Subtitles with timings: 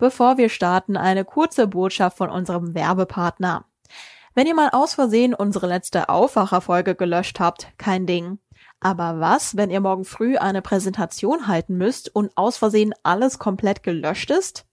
[0.00, 3.66] Bevor wir starten, eine kurze Botschaft von unserem Werbepartner.
[4.34, 8.38] Wenn ihr mal aus Versehen unsere letzte Aufwacherfolge gelöscht habt, kein Ding.
[8.80, 13.82] Aber was, wenn ihr morgen früh eine Präsentation halten müsst und aus Versehen alles komplett
[13.82, 14.64] gelöscht ist?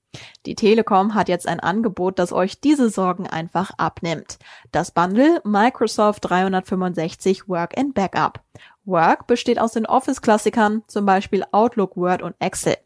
[0.45, 4.39] Die Telekom hat jetzt ein Angebot, das euch diese Sorgen einfach abnimmt.
[4.71, 8.39] Das Bundle Microsoft 365 Work and Backup.
[8.85, 12.77] Work besteht aus den Office-Klassikern, zum Beispiel Outlook, Word und Excel.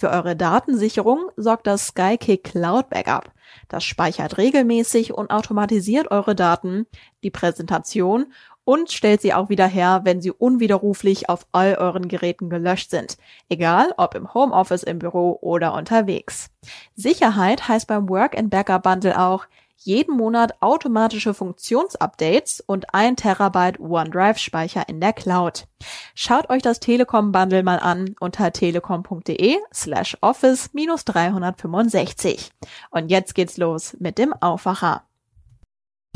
[0.00, 3.32] Für eure Datensicherung sorgt das Skykick Cloud Backup.
[3.68, 6.86] Das speichert regelmäßig und automatisiert eure Daten,
[7.22, 8.32] die Präsentation
[8.64, 13.18] und stellt sie auch wieder her, wenn sie unwiderruflich auf all euren Geräten gelöscht sind.
[13.50, 16.48] Egal ob im Homeoffice, im Büro oder unterwegs.
[16.94, 19.44] Sicherheit heißt beim Work and Backup Bundle auch,
[19.82, 25.66] jeden Monat automatische Funktionsupdates und ein Terabyte OneDrive-Speicher in der Cloud.
[26.14, 32.50] Schaut euch das Telekom-Bundle mal an unter telekom.de slash office minus 365.
[32.90, 35.04] Und jetzt geht's los mit dem Aufwacher.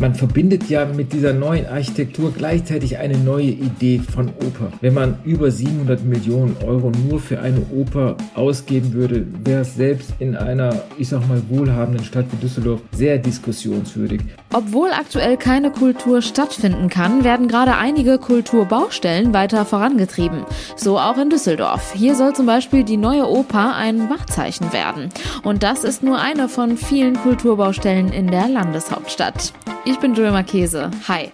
[0.00, 4.72] Man verbindet ja mit dieser neuen Architektur gleichzeitig eine neue Idee von Oper.
[4.80, 10.12] Wenn man über 700 Millionen Euro nur für eine Oper ausgeben würde, wäre es selbst
[10.18, 14.20] in einer, ich sag mal, wohlhabenden Stadt wie Düsseldorf sehr diskussionswürdig.
[14.52, 20.44] Obwohl aktuell keine Kultur stattfinden kann, werden gerade einige Kulturbaustellen weiter vorangetrieben.
[20.74, 21.92] So auch in Düsseldorf.
[21.94, 25.10] Hier soll zum Beispiel die neue Oper ein Wahrzeichen werden.
[25.44, 29.52] Und das ist nur eine von vielen Kulturbaustellen in der Landeshauptstadt.
[29.86, 30.90] Ich bin Julia Marchese.
[31.08, 31.30] Hi.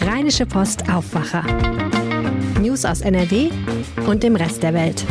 [0.00, 1.44] Rheinische Post Aufwacher.
[2.62, 3.50] News aus NRW
[4.06, 5.04] und dem Rest der Welt.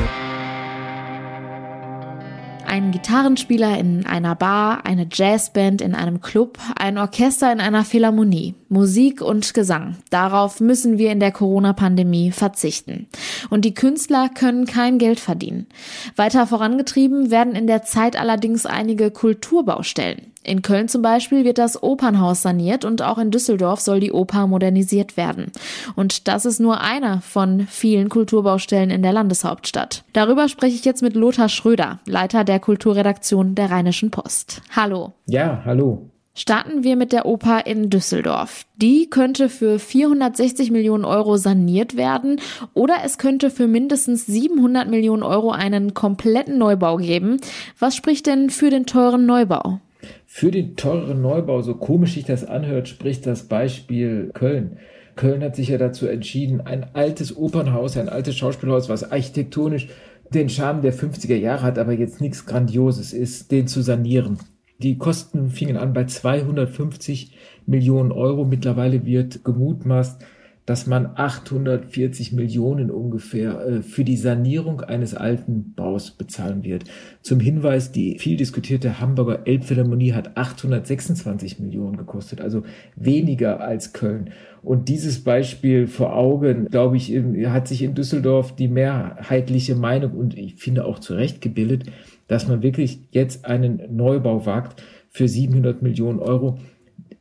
[2.66, 8.56] Ein Gitarrenspieler in einer Bar, eine Jazzband in einem Club, ein Orchester in einer Philharmonie.
[8.74, 9.98] Musik und Gesang.
[10.10, 13.08] Darauf müssen wir in der Corona-Pandemie verzichten.
[13.52, 15.68] Und die Künstler können kein Geld verdienen.
[16.16, 20.34] Weiter vorangetrieben werden in der Zeit allerdings einige Kulturbaustellen.
[20.44, 24.48] In Köln zum Beispiel wird das Opernhaus saniert und auch in Düsseldorf soll die Oper
[24.48, 25.52] modernisiert werden.
[25.96, 30.04] Und das ist nur einer von vielen Kulturbaustellen in der Landeshauptstadt.
[30.14, 34.62] Darüber spreche ich jetzt mit Lothar Schröder, Leiter der Kulturredaktion der Rheinischen Post.
[34.76, 35.14] Hallo.
[35.28, 36.10] Ja, hallo.
[36.36, 38.66] Starten wir mit der Oper in Düsseldorf.
[38.78, 42.42] Die könnte für 460 Millionen Euro saniert werden
[42.74, 47.40] oder es könnte für mindestens 700 Millionen Euro einen kompletten Neubau geben.
[47.78, 49.80] Was spricht denn für den teuren Neubau?
[50.26, 54.80] Für den teureren Neubau, so komisch sich das anhört, spricht das Beispiel Köln.
[55.16, 59.88] Köln hat sich ja dazu entschieden, ein altes Opernhaus, ein altes Schauspielhaus, was architektonisch
[60.32, 64.40] den Charme der 50er Jahre hat, aber jetzt nichts Grandioses ist, den zu sanieren.
[64.80, 67.36] Die Kosten fingen an bei 250
[67.66, 68.46] Millionen Euro.
[68.46, 70.22] Mittlerweile wird gemutmaßt,
[70.66, 76.86] dass man 840 Millionen ungefähr äh, für die Sanierung eines alten Baus bezahlen wird.
[77.22, 82.64] Zum Hinweis, die viel diskutierte Hamburger Elbphilharmonie hat 826 Millionen gekostet, also
[82.96, 84.30] weniger als Köln.
[84.62, 87.14] Und dieses Beispiel vor Augen, glaube ich,
[87.48, 91.92] hat sich in Düsseldorf die mehrheitliche Meinung und ich finde auch zu Recht gebildet,
[92.34, 96.58] dass man wirklich jetzt einen Neubau wagt für 700 Millionen Euro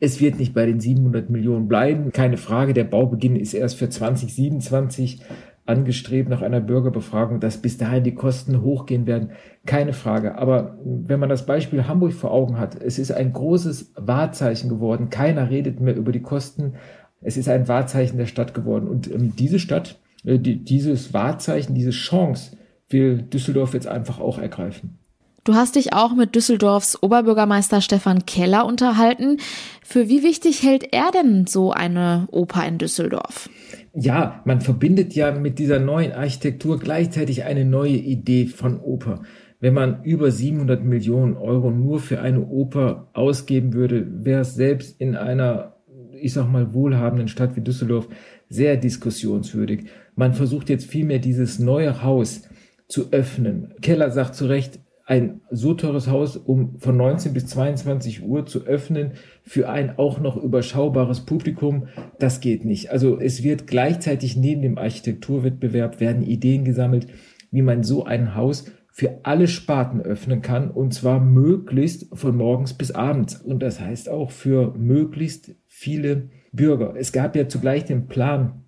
[0.04, 2.74] es wird nicht bei den 700 Millionen bleiben, keine Frage.
[2.74, 5.20] Der Baubeginn ist erst für 2027
[5.64, 9.30] angestrebt nach einer Bürgerbefragung, dass bis dahin die Kosten hochgehen werden.
[9.64, 10.36] Keine Frage.
[10.36, 15.08] Aber wenn man das Beispiel Hamburg vor Augen hat, es ist ein großes Wahrzeichen geworden.
[15.08, 16.74] Keiner redet mehr über die Kosten.
[17.20, 18.88] Es ist ein Wahrzeichen der Stadt geworden.
[18.88, 22.56] Und ähm, diese Stadt, äh, die, dieses Wahrzeichen, diese Chance
[22.88, 24.98] will Düsseldorf jetzt einfach auch ergreifen.
[25.44, 29.38] Du hast dich auch mit Düsseldorfs Oberbürgermeister Stefan Keller unterhalten.
[29.82, 33.50] Für wie wichtig hält er denn so eine Oper in Düsseldorf?
[33.92, 39.22] Ja, man verbindet ja mit dieser neuen Architektur gleichzeitig eine neue Idee von Oper.
[39.58, 45.00] Wenn man über 700 Millionen Euro nur für eine Oper ausgeben würde, wäre es selbst
[45.00, 45.74] in einer,
[46.12, 48.08] ich sag mal, wohlhabenden Stadt wie Düsseldorf
[48.48, 49.86] sehr diskussionswürdig.
[50.14, 52.42] Man versucht jetzt vielmehr dieses neue Haus
[52.86, 53.74] zu öffnen.
[53.82, 54.78] Keller sagt zu Recht,
[55.12, 59.12] ein so teures Haus um von 19 bis 22 Uhr zu öffnen
[59.42, 61.88] für ein auch noch überschaubares Publikum,
[62.18, 62.90] das geht nicht.
[62.90, 67.08] Also es wird gleichzeitig neben dem Architekturwettbewerb werden Ideen gesammelt,
[67.50, 72.72] wie man so ein Haus für alle Sparten öffnen kann und zwar möglichst von morgens
[72.72, 76.94] bis abends und das heißt auch für möglichst viele Bürger.
[76.96, 78.64] Es gab ja zugleich den Plan,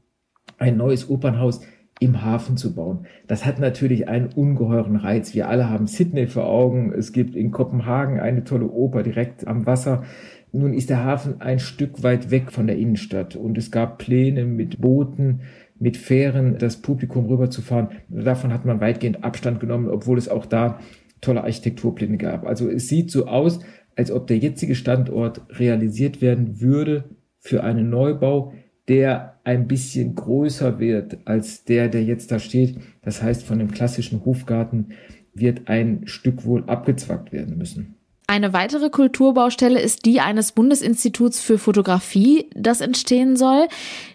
[0.58, 1.62] ein neues Opernhaus
[2.04, 3.06] im Hafen zu bauen.
[3.26, 5.34] Das hat natürlich einen ungeheuren Reiz.
[5.34, 6.92] Wir alle haben Sydney vor Augen.
[6.92, 10.04] Es gibt in Kopenhagen eine tolle Oper direkt am Wasser.
[10.52, 14.44] Nun ist der Hafen ein Stück weit weg von der Innenstadt und es gab Pläne
[14.44, 15.40] mit Booten,
[15.80, 17.88] mit Fähren das Publikum rüberzufahren.
[18.08, 20.78] Davon hat man weitgehend Abstand genommen, obwohl es auch da
[21.20, 22.46] tolle Architekturpläne gab.
[22.46, 23.60] Also es sieht so aus,
[23.96, 27.04] als ob der jetzige Standort realisiert werden würde
[27.40, 28.52] für einen Neubau,
[28.88, 32.78] der ein bisschen größer wird als der, der jetzt da steht.
[33.02, 34.88] Das heißt, von dem klassischen Hofgarten
[35.34, 37.94] wird ein Stück wohl abgezwackt werden müssen.
[38.26, 43.68] Eine weitere Kulturbaustelle ist die eines Bundesinstituts für Fotografie, das entstehen soll.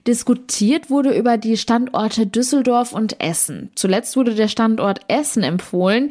[0.08, 3.70] Diskutiert wurde über die Standorte Düsseldorf und Essen.
[3.76, 6.10] Zuletzt wurde der Standort Essen empfohlen.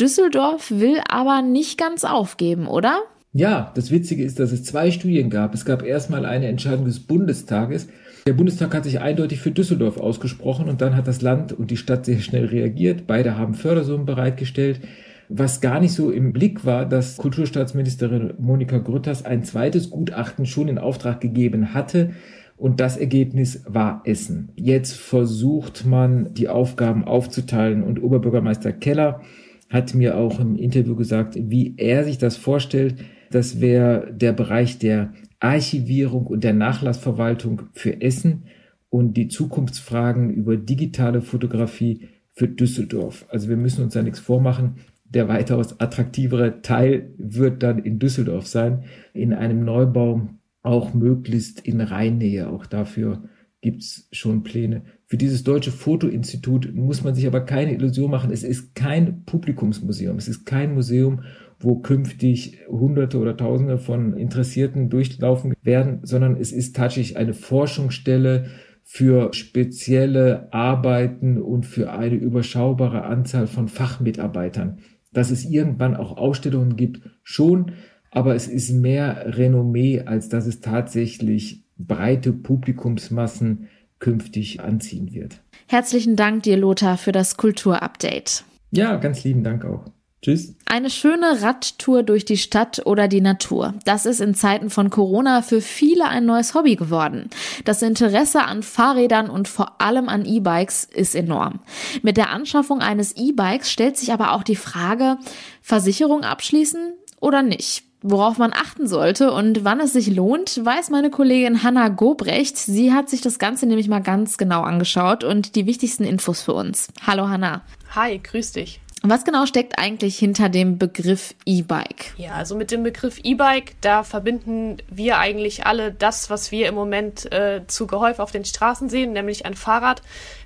[0.00, 3.00] Düsseldorf will aber nicht ganz aufgeben, oder?
[3.32, 5.52] Ja, das Witzige ist, dass es zwei Studien gab.
[5.52, 7.88] Es gab erstmal eine Entscheidung des Bundestages.
[8.26, 11.76] Der Bundestag hat sich eindeutig für Düsseldorf ausgesprochen und dann hat das Land und die
[11.76, 13.06] Stadt sehr schnell reagiert.
[13.06, 14.80] Beide haben Fördersummen bereitgestellt.
[15.28, 20.68] Was gar nicht so im Blick war, dass Kulturstaatsministerin Monika Grütters ein zweites Gutachten schon
[20.68, 22.10] in Auftrag gegeben hatte.
[22.56, 24.50] Und das Ergebnis war Essen.
[24.56, 27.82] Jetzt versucht man, die Aufgaben aufzuteilen.
[27.82, 29.22] Und Oberbürgermeister Keller
[29.70, 32.96] hat mir auch im Interview gesagt, wie er sich das vorstellt.
[33.30, 38.44] Das wäre der Bereich der Archivierung und der Nachlassverwaltung für Essen
[38.90, 43.26] und die Zukunftsfragen über digitale Fotografie für Düsseldorf.
[43.30, 44.76] Also wir müssen uns da nichts vormachen
[45.10, 50.28] der weitaus attraktivere Teil wird dann in Düsseldorf sein, in einem Neubau
[50.62, 52.48] auch möglichst in Rheinnähe.
[52.48, 53.24] Auch dafür
[53.60, 54.82] gibt's schon Pläne.
[55.06, 58.30] Für dieses Deutsche Fotoinstitut muss man sich aber keine Illusion machen.
[58.30, 60.16] Es ist kein Publikumsmuseum.
[60.16, 61.22] Es ist kein Museum,
[61.60, 68.46] wo künftig Hunderte oder Tausende von Interessierten durchlaufen werden, sondern es ist tatsächlich eine Forschungsstelle
[68.82, 74.78] für spezielle Arbeiten und für eine überschaubare Anzahl von Fachmitarbeitern
[75.12, 77.72] dass es irgendwann auch Ausstellungen gibt, schon,
[78.10, 83.68] aber es ist mehr Renommee, als dass es tatsächlich breite Publikumsmassen
[83.98, 85.40] künftig anziehen wird.
[85.66, 88.44] Herzlichen Dank dir, Lothar, für das Kulturupdate.
[88.70, 89.84] Ja, ganz lieben Dank auch.
[90.22, 90.54] Tschüss.
[90.66, 93.72] Eine schöne Radtour durch die Stadt oder die Natur.
[93.86, 97.30] Das ist in Zeiten von Corona für viele ein neues Hobby geworden.
[97.64, 101.60] Das Interesse an Fahrrädern und vor allem an E-Bikes ist enorm.
[102.02, 105.16] Mit der Anschaffung eines E-Bikes stellt sich aber auch die Frage,
[105.62, 107.84] Versicherung abschließen oder nicht?
[108.02, 112.56] Worauf man achten sollte und wann es sich lohnt, weiß meine Kollegin Hanna Gobrecht.
[112.56, 116.54] Sie hat sich das Ganze nämlich mal ganz genau angeschaut und die wichtigsten Infos für
[116.54, 116.88] uns.
[117.06, 117.62] Hallo Hanna.
[117.94, 118.80] Hi, grüß dich.
[119.02, 122.12] Was genau steckt eigentlich hinter dem Begriff E-Bike?
[122.18, 126.74] Ja, also mit dem Begriff E-Bike, da verbinden wir eigentlich alle das, was wir im
[126.74, 130.02] Moment äh, zu gehäuft auf den Straßen sehen, nämlich ein Fahrrad,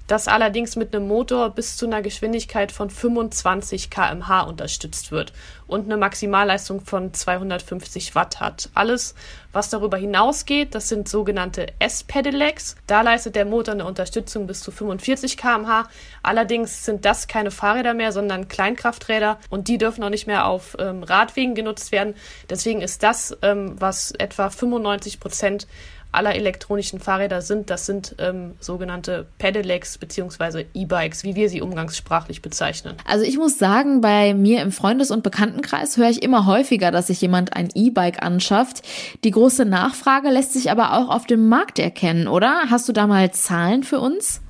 [0.06, 5.32] das allerdings mit einem Motor bis zu einer Geschwindigkeit von 25 kmh unterstützt wird
[5.66, 8.68] und eine Maximalleistung von 250 Watt hat.
[8.74, 9.14] Alles,
[9.52, 12.76] was darüber hinausgeht, das sind sogenannte S-Pedelecs.
[12.86, 15.88] Da leistet der Motor eine Unterstützung bis zu 45 kmh.
[16.22, 20.76] Allerdings sind das keine Fahrräder mehr, sondern Kleinkrafträder und die dürfen auch nicht mehr auf
[20.78, 22.14] ähm, Radwegen genutzt werden.
[22.50, 25.66] Deswegen ist das, ähm, was etwa 95 Prozent
[26.14, 27.70] aller elektronischen Fahrräder sind.
[27.70, 30.64] Das sind ähm, sogenannte Pedelecs bzw.
[30.74, 32.96] E-Bikes, wie wir sie umgangssprachlich bezeichnen.
[33.04, 37.08] Also ich muss sagen, bei mir im Freundes- und Bekanntenkreis höre ich immer häufiger, dass
[37.08, 38.82] sich jemand ein E-Bike anschafft.
[39.24, 42.64] Die große Nachfrage lässt sich aber auch auf dem Markt erkennen, oder?
[42.70, 44.40] Hast du da mal Zahlen für uns?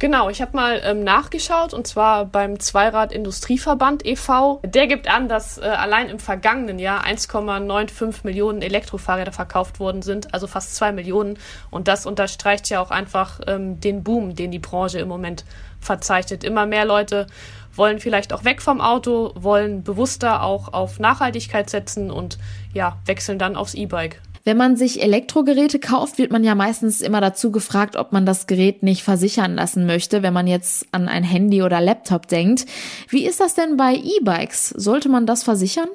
[0.00, 4.62] Genau, ich habe mal ähm, nachgeschaut und zwar beim Zweirad Industrieverband e.V.
[4.64, 10.32] Der gibt an, dass äh, allein im vergangenen Jahr 1,95 Millionen Elektrofahrräder verkauft worden sind,
[10.32, 11.38] also fast zwei Millionen.
[11.70, 15.44] Und das unterstreicht ja auch einfach ähm, den Boom, den die Branche im Moment
[15.80, 16.44] verzeichnet.
[16.44, 17.26] Immer mehr Leute
[17.76, 22.38] wollen vielleicht auch weg vom Auto, wollen bewusster auch auf Nachhaltigkeit setzen und
[22.72, 24.22] ja, wechseln dann aufs E-Bike.
[24.42, 28.46] Wenn man sich Elektrogeräte kauft, wird man ja meistens immer dazu gefragt, ob man das
[28.46, 32.64] Gerät nicht versichern lassen möchte, wenn man jetzt an ein Handy oder Laptop denkt.
[33.08, 34.70] Wie ist das denn bei E-Bikes?
[34.70, 35.88] Sollte man das versichern?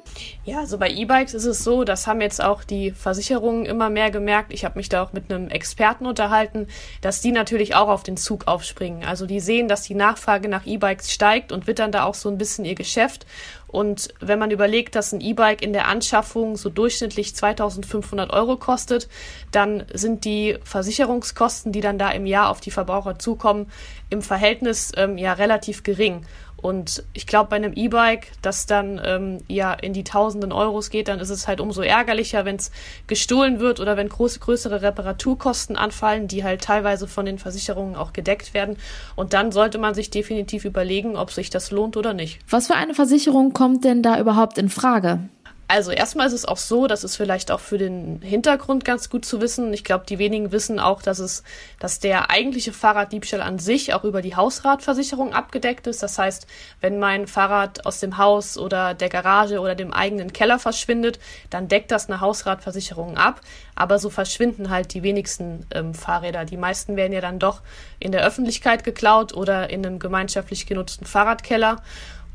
[0.44, 4.12] Ja, also bei E-Bikes ist es so, das haben jetzt auch die Versicherungen immer mehr
[4.12, 4.52] gemerkt.
[4.52, 6.68] Ich habe mich da auch mit einem Experten unterhalten,
[7.00, 9.04] dass die natürlich auch auf den Zug aufspringen.
[9.04, 12.38] Also die sehen, dass die Nachfrage nach E-Bikes steigt und wittern da auch so ein
[12.38, 13.26] bisschen ihr Geschäft.
[13.68, 19.08] Und wenn man überlegt, dass ein E-Bike in der Anschaffung so durchschnittlich 2500 Euro kostet,
[19.50, 23.70] dann sind die Versicherungskosten, die dann da im Jahr auf die Verbraucher zukommen,
[24.08, 26.22] im Verhältnis ähm, ja relativ gering.
[26.60, 31.08] Und ich glaube, bei einem E-Bike, das dann ähm, ja in die tausenden Euros geht,
[31.08, 32.70] dann ist es halt umso ärgerlicher, wenn es
[33.06, 38.12] gestohlen wird oder wenn große, größere Reparaturkosten anfallen, die halt teilweise von den Versicherungen auch
[38.12, 38.76] gedeckt werden.
[39.16, 42.38] Und dann sollte man sich definitiv überlegen, ob sich das lohnt oder nicht.
[42.48, 45.20] Was für eine Versicherung kommt denn da überhaupt in Frage?
[45.68, 49.24] Also erstmal ist es auch so, das ist vielleicht auch für den Hintergrund ganz gut
[49.24, 49.72] zu wissen.
[49.74, 51.42] Ich glaube, die wenigen wissen auch, dass es,
[51.80, 56.04] dass der eigentliche Fahrraddiebstahl an sich auch über die Hausratversicherung abgedeckt ist.
[56.04, 56.46] Das heißt,
[56.80, 61.18] wenn mein Fahrrad aus dem Haus oder der Garage oder dem eigenen Keller verschwindet,
[61.50, 63.40] dann deckt das eine Hausratversicherung ab.
[63.74, 66.44] Aber so verschwinden halt die wenigsten ähm, Fahrräder.
[66.44, 67.62] Die meisten werden ja dann doch
[67.98, 71.82] in der Öffentlichkeit geklaut oder in einem gemeinschaftlich genutzten Fahrradkeller.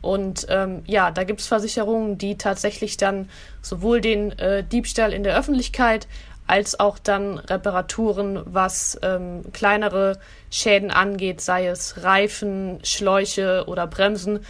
[0.02, 3.30] Und ähm, ja, da gibt's Versicherungen, die tatsächlich dann
[3.62, 6.08] sowohl den äh, Diebstahl in der Öffentlichkeit
[6.48, 14.42] als auch dann Reparaturen, was ähm, kleinere Schäden angeht, sei es Reifen, Schläuche oder Bremsen,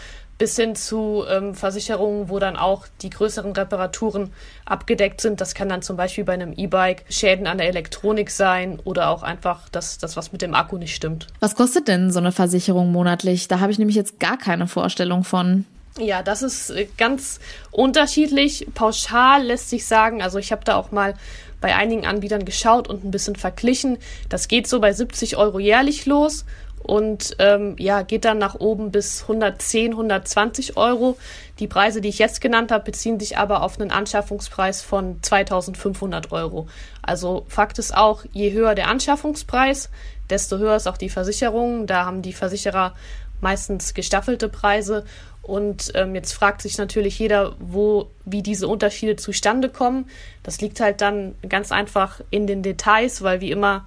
[0.42, 4.34] bis hin zu ähm, Versicherungen, wo dann auch die größeren Reparaturen
[4.66, 5.40] abgedeckt sind.
[5.40, 9.22] Das kann dann zum Beispiel bei einem E-Bike Schäden an der Elektronik sein oder auch
[9.22, 11.28] einfach, dass das was mit dem Akku nicht stimmt.
[11.42, 13.50] Was kostet denn so eine Versicherung monatlich?
[13.50, 15.66] Da habe ich nämlich jetzt gar keine Vorstellung von.
[16.00, 18.66] Ja, das ist äh, ganz unterschiedlich.
[18.74, 21.14] Pauschal lässt sich sagen, also ich habe da auch mal
[21.60, 24.00] bei einigen Anbietern geschaut und ein bisschen verglichen.
[24.28, 26.46] Das geht so bei 70 Euro jährlich los
[26.84, 31.18] und ähm, ja, geht dann nach oben bis 110, 120 Euro.
[31.60, 36.32] Die Preise, die ich jetzt genannt habe, beziehen sich aber auf einen Anschaffungspreis von 2500
[36.32, 36.68] Euro.
[37.02, 39.90] Also Fakt ist auch, je höher der Anschaffungspreis,
[40.30, 41.86] desto höher ist auch die Versicherung.
[41.86, 42.96] Da haben die Versicherer
[43.42, 45.06] meistens gestaffelte Preise.
[45.44, 50.10] Und ähm, jetzt fragt sich natürlich jeder, wo, wie diese Unterschiede zustande kommen.
[50.44, 53.86] Das liegt halt dann ganz einfach in den Details, weil wie immer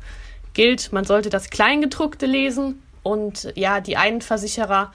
[0.52, 4.90] gilt, man sollte das Kleingedruckte lesen und ja, die einen Versicherer,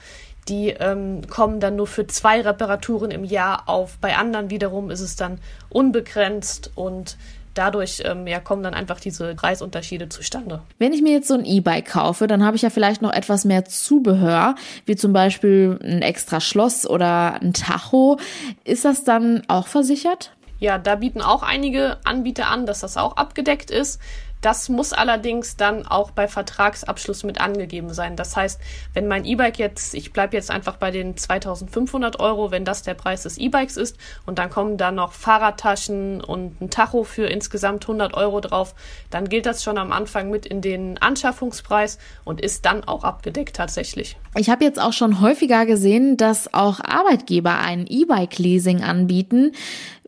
[0.48, 3.96] die ähm, kommen dann nur für zwei Reparaturen im Jahr auf.
[3.98, 5.38] Bei anderen wiederum ist es dann
[5.70, 7.16] unbegrenzt und
[7.54, 10.62] dadurch ähm, ja, kommen dann einfach diese Preisunterschiede zustande.
[10.78, 13.44] Wenn ich mir jetzt so ein E-Bike kaufe, dann habe ich ja vielleicht noch etwas
[13.44, 14.54] mehr Zubehör,
[14.86, 18.18] wie zum Beispiel ein extra Schloss oder ein Tacho.
[18.64, 20.32] Ist das dann auch versichert?
[20.58, 24.00] Ja, da bieten auch einige Anbieter an, dass das auch abgedeckt ist.
[24.40, 28.16] Das muss allerdings dann auch bei Vertragsabschluss mit angegeben sein.
[28.16, 28.60] Das heißt,
[28.94, 32.94] wenn mein E-Bike jetzt, ich bleibe jetzt einfach bei den 2500 Euro, wenn das der
[32.94, 37.84] Preis des E-Bikes ist und dann kommen da noch Fahrradtaschen und ein Tacho für insgesamt
[37.84, 38.74] 100 Euro drauf,
[39.10, 43.56] dann gilt das schon am Anfang mit in den Anschaffungspreis und ist dann auch abgedeckt
[43.56, 44.16] tatsächlich.
[44.36, 49.52] Ich habe jetzt auch schon häufiger gesehen, dass auch Arbeitgeber ein E-Bike-Leasing anbieten.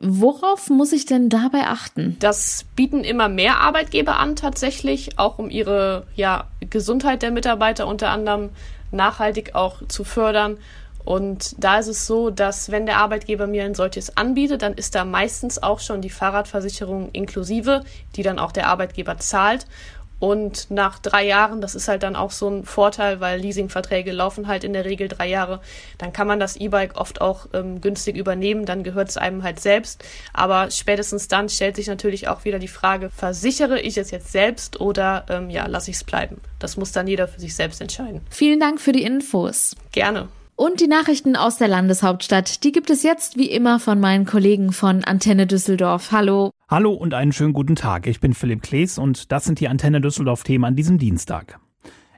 [0.05, 2.17] Worauf muss ich denn dabei achten?
[2.19, 8.11] Das bieten immer mehr Arbeitgeber an tatsächlich, auch um ihre ja, Gesundheit der Mitarbeiter unter
[8.11, 8.51] anderem
[8.91, 10.59] nachhaltig auch zu fördern.
[11.05, 14.97] Und da ist es so, dass wenn der Arbeitgeber mir ein solches anbietet, dann ist
[14.97, 17.85] da meistens auch schon die Fahrradversicherung inklusive,
[18.17, 19.67] die dann auch der Arbeitgeber zahlt.
[20.23, 24.47] Und nach drei Jahren, das ist halt dann auch so ein Vorteil, weil Leasingverträge laufen
[24.47, 25.61] halt in der Regel drei Jahre,
[25.99, 29.59] dann kann man das E-Bike oft auch ähm, günstig übernehmen, dann gehört es einem halt
[29.59, 30.05] selbst.
[30.33, 34.81] Aber spätestens dann stellt sich natürlich auch wieder die Frage, versichere ich es jetzt selbst
[34.81, 36.41] oder ähm, ja, lasse ich es bleiben?
[36.61, 38.21] Das muss dann jeder für sich selbst entscheiden.
[38.31, 39.75] Vielen Dank für die Infos.
[39.91, 40.29] Gerne.
[40.55, 44.73] Und die Nachrichten aus der Landeshauptstadt, die gibt es jetzt wie immer von meinen Kollegen
[44.73, 46.13] von Antenne Düsseldorf.
[46.13, 46.51] Hallo.
[46.69, 48.07] Hallo und einen schönen guten Tag.
[48.07, 51.59] Ich bin Philipp Klees und das sind die Antenne Düsseldorf Themen an diesem Dienstag.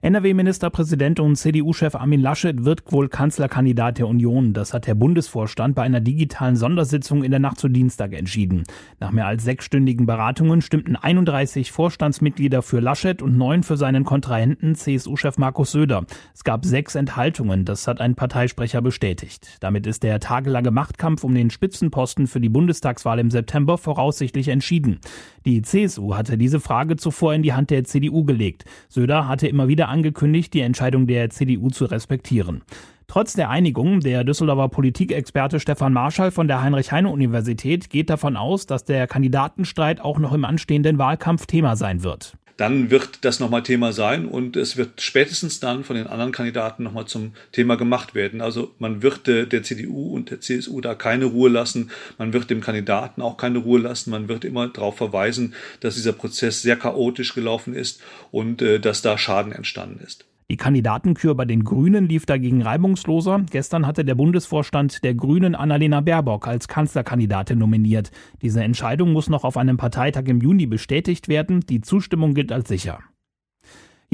[0.05, 4.53] NRW-Ministerpräsident und CDU-Chef Armin Laschet wird wohl Kanzlerkandidat der Union.
[4.53, 8.65] Das hat der Bundesvorstand bei einer digitalen Sondersitzung in der Nacht zu Dienstag entschieden.
[9.01, 14.75] Nach mehr als sechsstündigen Beratungen stimmten 31 Vorstandsmitglieder für Laschet und neun für seinen Kontrahenten
[14.75, 16.05] CSU-Chef Markus Söder.
[16.35, 19.57] Es gab sechs Enthaltungen, das hat ein Parteisprecher bestätigt.
[19.61, 25.01] Damit ist der tagelange Machtkampf um den Spitzenposten für die Bundestagswahl im September voraussichtlich entschieden.
[25.47, 28.65] Die CSU hatte diese Frage zuvor in die Hand der CDU gelegt.
[28.89, 32.63] Söder hatte immer wieder angekündigt, die Entscheidung der CDU zu respektieren.
[33.09, 38.85] Trotz der Einigung, der Düsseldorfer Politikexperte Stefan Marschall von der Heinrich-Heine-Universität geht davon aus, dass
[38.85, 43.93] der Kandidatenstreit auch noch im anstehenden Wahlkampf Thema sein wird dann wird das nochmal Thema
[43.93, 48.41] sein und es wird spätestens dann von den anderen Kandidaten nochmal zum Thema gemacht werden.
[48.41, 52.51] Also man wird der, der CDU und der CSU da keine Ruhe lassen, man wird
[52.51, 56.77] dem Kandidaten auch keine Ruhe lassen, man wird immer darauf verweisen, dass dieser Prozess sehr
[56.77, 60.25] chaotisch gelaufen ist und äh, dass da Schaden entstanden ist.
[60.51, 63.47] Die Kandidatenkür bei den Grünen lief dagegen reibungsloser.
[63.51, 68.11] Gestern hatte der Bundesvorstand der Grünen Annalena Baerbock als Kanzlerkandidatin nominiert.
[68.43, 71.61] Diese Entscheidung muss noch auf einem Parteitag im Juni bestätigt werden.
[71.61, 72.99] Die Zustimmung gilt als sicher.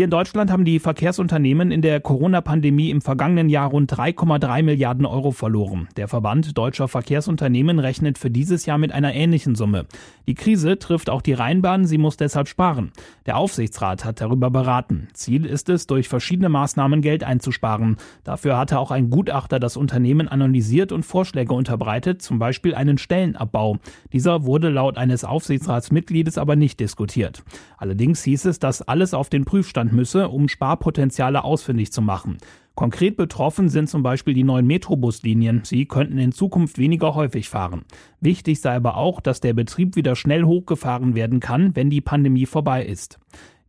[0.00, 5.04] Hier in Deutschland haben die Verkehrsunternehmen in der Corona-Pandemie im vergangenen Jahr rund 3,3 Milliarden
[5.04, 5.88] Euro verloren.
[5.99, 9.85] Der Verband deutscher Verkehrsunternehmen rechnet für dieses Jahr mit einer ähnlichen Summe.
[10.26, 12.92] Die Krise trifft auch die Rheinbahn, sie muss deshalb sparen.
[13.26, 15.09] Der Aufsichtsrat hat darüber beraten.
[15.12, 17.99] Ziel ist es, durch verschiedene Maßnahmen Geld einzusparen.
[18.25, 23.76] Dafür hatte auch ein Gutachter das Unternehmen analysiert und Vorschläge unterbreitet, zum Beispiel einen Stellenabbau.
[24.14, 27.42] Dieser wurde laut eines Aufsichtsratsmitgliedes aber nicht diskutiert.
[27.76, 32.38] Allerdings hieß es, dass alles auf den Prüfstand müsse, um Sparpotenziale ausfindig zu machen.
[32.75, 35.62] Konkret betroffen sind zum Beispiel die neuen Metrobuslinien.
[35.64, 37.82] Sie könnten in Zukunft weniger häufig fahren.
[38.20, 42.47] Wichtig sei aber auch, dass der Betrieb wieder schnell hochgefahren werden kann, wenn die Pandemie
[42.47, 43.18] vorbei ist.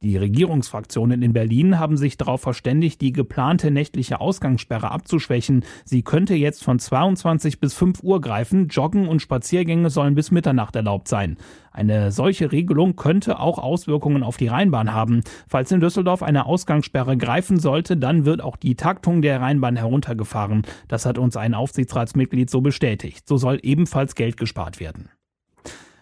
[0.03, 5.63] Die Regierungsfraktionen in Berlin haben sich darauf verständigt, die geplante nächtliche Ausgangssperre abzuschwächen.
[5.85, 8.67] Sie könnte jetzt von 22 bis 5 Uhr greifen.
[8.67, 11.37] Joggen und Spaziergänge sollen bis Mitternacht erlaubt sein.
[11.71, 15.21] Eine solche Regelung könnte auch Auswirkungen auf die Rheinbahn haben.
[15.47, 20.63] Falls in Düsseldorf eine Ausgangssperre greifen sollte, dann wird auch die Taktung der Rheinbahn heruntergefahren.
[20.87, 23.27] Das hat uns ein Aufsichtsratsmitglied so bestätigt.
[23.27, 25.09] So soll ebenfalls Geld gespart werden.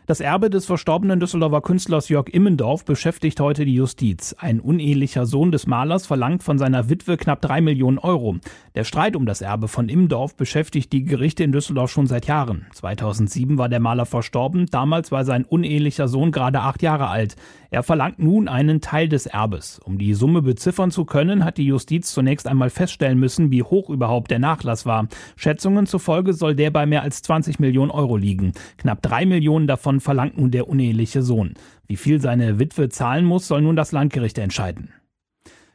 [0.10, 4.36] Das Erbe des verstorbenen Düsseldorfer Künstlers Jörg Immendorf beschäftigt heute die Justiz.
[4.40, 8.38] Ein unehelicher Sohn des Malers verlangt von seiner Witwe knapp drei Millionen Euro.
[8.74, 12.66] Der Streit um das Erbe von Immendorf beschäftigt die Gerichte in Düsseldorf schon seit Jahren.
[12.74, 14.66] 2007 war der Maler verstorben.
[14.72, 17.36] Damals war sein unehelicher Sohn gerade acht Jahre alt.
[17.72, 19.80] Er verlangt nun einen Teil des Erbes.
[19.80, 23.90] Um die Summe beziffern zu können, hat die Justiz zunächst einmal feststellen müssen, wie hoch
[23.90, 25.08] überhaupt der Nachlass war.
[25.36, 28.54] Schätzungen zufolge soll der bei mehr als 20 Millionen Euro liegen.
[28.78, 31.54] Knapp drei Millionen davon verlangt nun der uneheliche Sohn.
[31.86, 34.90] Wie viel seine Witwe zahlen muss, soll nun das Landgericht entscheiden.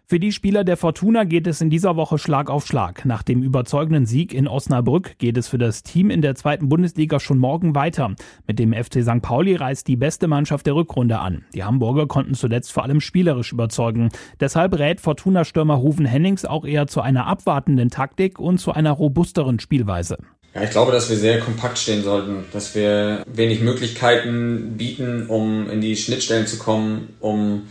[0.06, 3.06] Für die Spieler der Fortuna geht es in dieser Woche Schlag auf Schlag.
[3.06, 7.18] Nach dem überzeugenden Sieg in Osnabrück geht es für das Team in der zweiten Bundesliga
[7.18, 8.14] schon morgen weiter.
[8.46, 9.22] Mit dem FC St.
[9.22, 11.46] Pauli reist die beste Mannschaft der Rückrunde an.
[11.54, 14.10] Die Hamburger konnten zuletzt vor allem spielerisch überzeugen.
[14.40, 19.58] Deshalb rät Fortuna-Stürmer Rufen Hennings auch eher zu einer abwartenden Taktik und zu einer robusteren
[19.58, 20.18] Spielweise.
[20.54, 25.70] Ja, ich glaube, dass wir sehr kompakt stehen sollten, dass wir wenig Möglichkeiten bieten, um
[25.70, 27.62] in die Schnittstellen zu kommen, um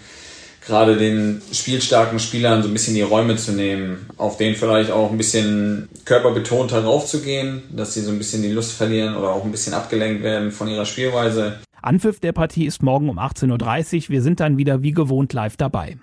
[0.65, 5.11] gerade den spielstarken Spielern so ein bisschen die Räume zu nehmen, auf denen vielleicht auch
[5.11, 9.51] ein bisschen körperbetonter raufzugehen, dass sie so ein bisschen die Lust verlieren oder auch ein
[9.51, 11.59] bisschen abgelenkt werden von ihrer Spielweise.
[11.81, 14.09] Anpfiff der Partie ist morgen um 18.30 Uhr.
[14.09, 15.97] Wir sind dann wieder wie gewohnt live dabei.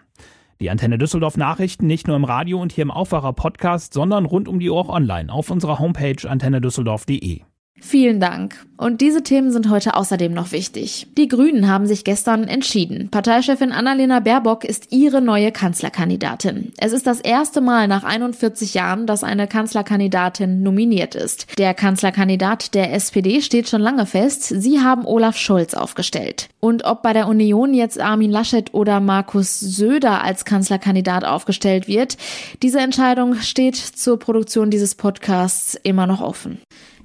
[0.61, 4.47] Die Antenne Düsseldorf Nachrichten nicht nur im Radio und hier im Aufwacher Podcast, sondern rund
[4.47, 7.41] um die Uhr online auf unserer Homepage antennedüsseldorf.de.
[7.81, 8.67] Vielen Dank.
[8.77, 11.07] Und diese Themen sind heute außerdem noch wichtig.
[11.19, 13.09] Die Grünen haben sich gestern entschieden.
[13.11, 16.73] Parteichefin Annalena Baerbock ist ihre neue Kanzlerkandidatin.
[16.79, 21.59] Es ist das erste Mal nach 41 Jahren, dass eine Kanzlerkandidatin nominiert ist.
[21.59, 24.45] Der Kanzlerkandidat der SPD steht schon lange fest.
[24.45, 26.49] Sie haben Olaf Scholz aufgestellt.
[26.61, 32.17] Und ob bei der Union jetzt Armin Laschet oder Markus Söder als Kanzlerkandidat aufgestellt wird,
[32.63, 36.61] diese Entscheidung steht zur Produktion dieses Podcasts immer noch offen.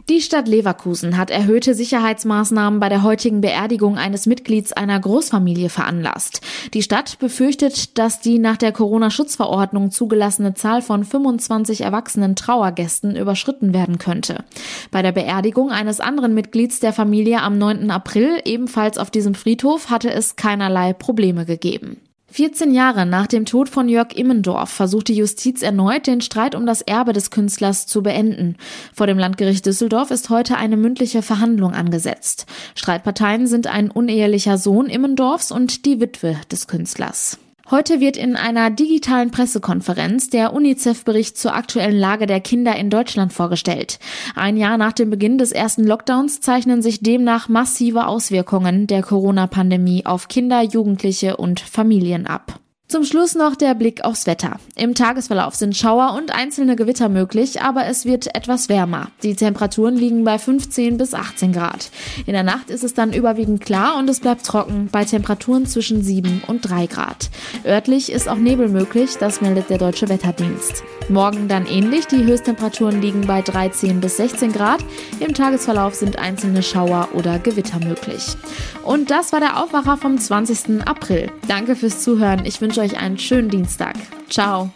[0.08, 6.42] Die Stadt Leverkusen hat erhöhte Sicherheitsmaßnahmen bei der heutigen Beerdigung eines Mitglieds einer Großfamilie veranlasst.
[6.76, 13.74] Die Stadt befürchtet, dass die nach der Corona-Schutzverordnung zugelassene Zahl von 25 erwachsenen Trauergästen überschritten
[13.74, 14.44] werden könnte.
[14.92, 17.90] Bei der Beerdigung eines anderen Mitglieds der Familie am 9.
[17.90, 21.98] April, ebenfalls auf diesem Friedhof, hatte es keinerlei Probleme gegeben.
[22.36, 26.66] 14 Jahre nach dem Tod von Jörg Immendorf versucht die Justiz erneut, den Streit um
[26.66, 28.58] das Erbe des Künstlers zu beenden.
[28.94, 32.46] Vor dem Landgericht Düsseldorf ist heute eine mündliche Verhandlung angesetzt.
[32.76, 37.40] Streitparteien sind ein unehelicher Sohn Immendorfs und die Witwe des Künstlers.
[37.72, 43.34] Heute wird in einer digitalen Pressekonferenz der UNICEF-Bericht zur aktuellen Lage der Kinder in Deutschland
[43.34, 43.98] vorgestellt.
[44.36, 50.06] Ein Jahr nach dem Beginn des ersten Lockdowns zeichnen sich demnach massive Auswirkungen der Corona-Pandemie
[50.06, 52.60] auf Kinder, Jugendliche und Familien ab.
[52.88, 54.60] Zum Schluss noch der Blick aufs Wetter.
[54.76, 59.08] Im Tagesverlauf sind Schauer und einzelne Gewitter möglich, aber es wird etwas wärmer.
[59.24, 61.90] Die Temperaturen liegen bei 15 bis 18 Grad.
[62.28, 66.04] In der Nacht ist es dann überwiegend klar und es bleibt trocken bei Temperaturen zwischen
[66.04, 67.32] 7 und 3 Grad.
[67.66, 70.84] Örtlich ist auch Nebel möglich, das meldet der Deutsche Wetterdienst.
[71.10, 74.86] Morgen dann ähnlich, die Höchsttemperaturen liegen bei 13 bis 16 Grad.
[75.20, 78.36] Im Tagesverlauf sind einzelne Schauer oder Gewitter möglich.
[78.84, 80.88] Und das war der Aufwacher vom 20.
[80.88, 81.32] April.
[81.48, 82.46] Danke fürs Zuhören.
[82.46, 83.96] Ich wünsche wünsche euch einen schönen Dienstag.
[84.30, 84.70] Ciao.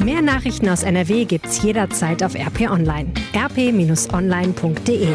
[0.00, 3.12] Mehr Nachrichten aus NRW gibt's jederzeit auf RP Online.
[3.34, 5.08] rp-online.de